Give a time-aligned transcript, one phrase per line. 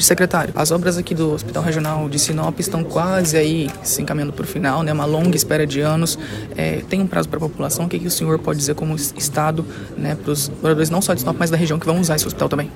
[0.00, 4.42] Secretário, as obras aqui do Hospital Regional de Sinop estão quase aí se encaminhando para
[4.42, 4.92] o final, né?
[4.92, 6.18] Uma longa espera de anos.
[6.56, 7.84] É, tem um prazo para a população.
[7.84, 9.64] O que, que, o senhor pode dizer como Estado,
[9.96, 12.26] né, para os moradores não só de Sinop, mas da região que vão usar esse
[12.26, 12.72] hospital também?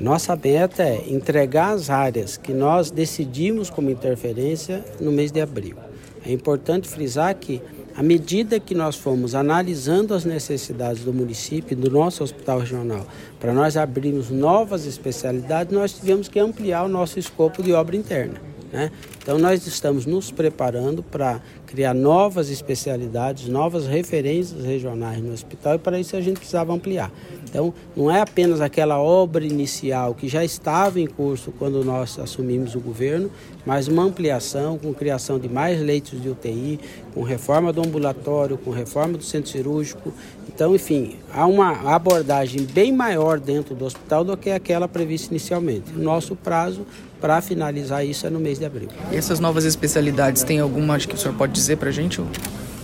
[0.00, 5.76] Nossa meta é entregar as áreas que nós decidimos como interferência no mês de abril.
[6.24, 7.60] É importante frisar que
[7.96, 13.06] à medida que nós fomos analisando as necessidades do município, do nosso hospital regional,
[13.38, 18.40] para nós abrirmos novas especialidades, nós tivemos que ampliar o nosso escopo de obra interna.
[18.72, 18.90] Né?
[19.24, 25.78] Então, nós estamos nos preparando para criar novas especialidades, novas referências regionais no hospital e
[25.78, 27.10] para isso a gente precisava ampliar.
[27.42, 32.74] Então, não é apenas aquela obra inicial que já estava em curso quando nós assumimos
[32.74, 33.30] o governo,
[33.64, 36.78] mas uma ampliação com criação de mais leitos de UTI,
[37.14, 40.12] com reforma do ambulatório, com reforma do centro cirúrgico.
[40.46, 45.92] Então, enfim, há uma abordagem bem maior dentro do hospital do que aquela prevista inicialmente.
[45.96, 46.86] O nosso prazo
[47.20, 48.88] para finalizar isso é no mês de abril.
[49.14, 52.20] Essas novas especialidades, tem alguma que o senhor pode dizer para a gente?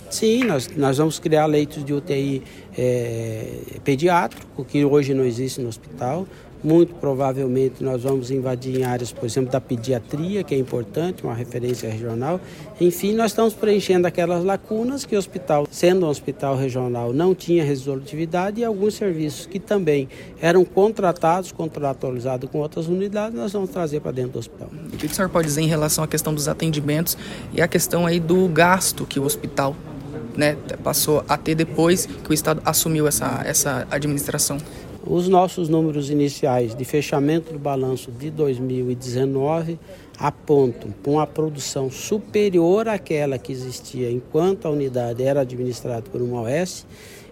[0.09, 2.41] Sim, nós, nós vamos criar leitos de UTI
[2.77, 3.47] é,
[3.83, 6.25] pediátrico, que hoje não existe no hospital.
[6.63, 11.33] Muito provavelmente nós vamos invadir em áreas, por exemplo, da pediatria, que é importante, uma
[11.33, 12.39] referência regional.
[12.79, 17.63] Enfim, nós estamos preenchendo aquelas lacunas que o hospital, sendo um hospital regional, não tinha
[17.63, 20.07] resolutividade e alguns serviços que também
[20.39, 24.69] eram contratados, contratualizados com outras unidades, nós vamos trazer para dentro do hospital.
[24.93, 27.17] O que o senhor pode dizer em relação à questão dos atendimentos
[27.53, 29.75] e a questão aí do gasto que o hospital
[30.35, 34.57] né, passou a ter depois que o Estado assumiu essa, essa administração?
[35.05, 39.79] Os nossos números iniciais de fechamento do balanço de 2019
[40.19, 46.43] apontam para uma produção superior àquela que existia enquanto a unidade era administrada por uma
[46.43, 46.85] OS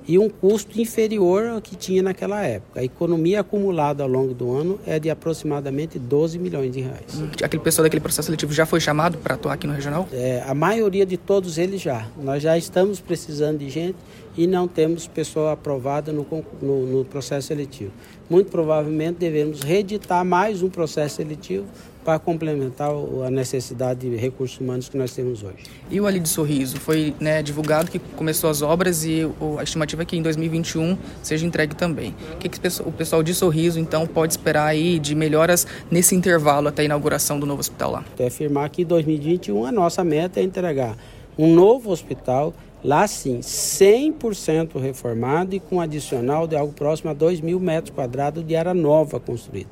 [0.09, 2.79] e um custo inferior ao que tinha naquela época.
[2.79, 7.13] A economia acumulada ao longo do ano é de aproximadamente 12 milhões de reais.
[7.15, 10.09] Hum, aquele pessoal daquele processo seletivo já foi chamado para atuar aqui no regional?
[10.11, 12.07] É, a maioria de todos eles já.
[12.17, 13.97] Nós já estamos precisando de gente
[14.35, 16.25] e não temos pessoa aprovada no,
[16.59, 17.91] no, no processo seletivo.
[18.27, 21.67] Muito provavelmente devemos reeditar mais um processo seletivo
[22.09, 22.89] para complementar
[23.23, 25.57] a necessidade de recursos humanos que nós temos hoje.
[25.91, 26.79] E o Ali de Sorriso?
[26.79, 31.45] Foi né, divulgado que começou as obras e a estimativa é que em 2021 seja
[31.45, 32.15] entregue também.
[32.33, 36.69] O que, que o pessoal de Sorriso, então, pode esperar aí de melhoras nesse intervalo
[36.69, 38.05] até a inauguração do novo hospital lá?
[38.17, 40.97] É afirmar que em 2021 a nossa meta é entregar
[41.37, 47.41] um novo hospital Lá sim, 100% reformado e com adicional de algo próximo a 2
[47.41, 49.69] mil metros quadrados de área nova construída.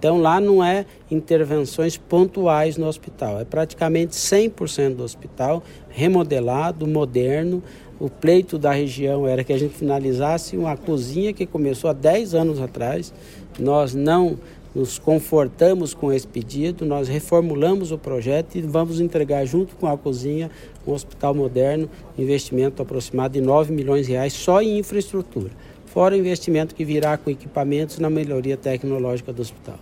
[0.00, 7.62] Então lá não é intervenções pontuais no hospital, é praticamente 100% do hospital remodelado, moderno.
[7.98, 12.34] O pleito da região era que a gente finalizasse uma cozinha que começou há 10
[12.34, 13.12] anos atrás.
[13.58, 14.38] Nós não
[14.74, 19.98] nos confortamos com esse pedido, nós reformulamos o projeto e vamos entregar junto com a
[19.98, 20.50] cozinha
[20.86, 25.50] um hospital moderno, investimento aproximado de 9 milhões de reais só em infraestrutura,
[25.84, 29.78] fora o investimento que virá com equipamentos na melhoria tecnológica do hospital.